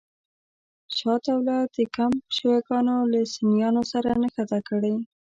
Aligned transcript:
شجاع 0.97 1.15
الدوله 1.17 1.57
د 1.75 1.77
کمپ 1.95 2.23
شیعه 2.35 2.59
ګانو 2.67 2.95
له 3.11 3.19
سنیانو 3.33 3.83
سره 3.91 4.09
نښته 4.21 4.59
کړې. 4.69 4.93